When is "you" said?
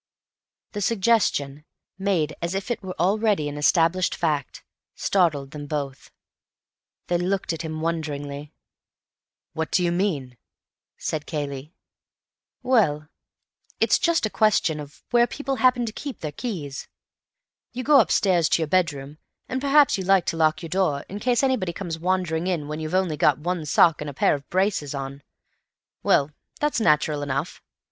9.83-9.91, 17.71-17.83, 19.99-20.03